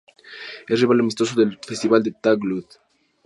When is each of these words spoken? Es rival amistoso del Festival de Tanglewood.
Es 0.67 0.79
rival 0.81 0.99
amistoso 1.01 1.35
del 1.39 1.59
Festival 1.61 2.01
de 2.01 2.11
Tanglewood. 2.11 2.65